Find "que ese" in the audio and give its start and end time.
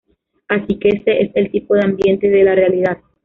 0.79-1.25